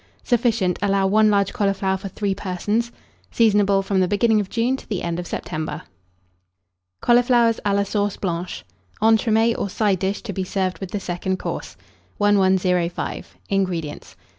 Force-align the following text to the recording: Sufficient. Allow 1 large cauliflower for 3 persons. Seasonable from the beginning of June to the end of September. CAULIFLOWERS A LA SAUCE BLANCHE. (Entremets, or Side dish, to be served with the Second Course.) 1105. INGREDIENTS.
Sufficient. 0.23 0.79
Allow 0.81 1.05
1 1.05 1.29
large 1.29 1.53
cauliflower 1.53 1.95
for 1.95 2.07
3 2.07 2.33
persons. 2.33 2.91
Seasonable 3.29 3.83
from 3.83 3.99
the 3.99 4.07
beginning 4.07 4.39
of 4.39 4.49
June 4.49 4.75
to 4.77 4.89
the 4.89 5.03
end 5.03 5.19
of 5.19 5.27
September. 5.27 5.83
CAULIFLOWERS 7.01 7.59
A 7.63 7.73
LA 7.75 7.83
SAUCE 7.83 8.17
BLANCHE. 8.17 8.63
(Entremets, 8.99 9.59
or 9.59 9.69
Side 9.69 9.99
dish, 9.99 10.23
to 10.23 10.33
be 10.33 10.43
served 10.43 10.79
with 10.79 10.89
the 10.89 10.99
Second 10.99 11.37
Course.) 11.37 11.77
1105. 12.17 13.37
INGREDIENTS. 13.49 14.15